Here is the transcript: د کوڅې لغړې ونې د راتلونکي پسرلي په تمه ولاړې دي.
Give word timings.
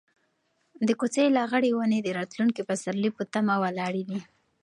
د 0.87 0.89
کوڅې 0.99 1.25
لغړې 1.37 1.71
ونې 1.75 1.99
د 2.03 2.07
راتلونکي 2.19 2.61
پسرلي 2.69 3.09
په 3.17 3.23
تمه 3.33 3.55
ولاړې 3.63 4.03
دي. 4.09 4.19